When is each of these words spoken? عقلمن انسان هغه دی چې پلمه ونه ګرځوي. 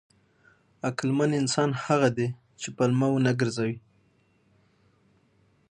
عقلمن 0.87 1.31
انسان 1.41 1.69
هغه 1.83 2.09
دی 2.17 2.27
چې 2.61 2.67
پلمه 2.77 3.07
ونه 3.11 3.31
ګرځوي. 3.39 3.77